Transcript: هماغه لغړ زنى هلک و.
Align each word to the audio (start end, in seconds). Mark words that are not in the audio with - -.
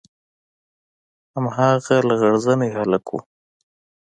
هماغه 1.33 1.97
لغړ 2.09 2.33
زنى 2.45 2.69
هلک 2.77 3.05
و. 3.09 3.15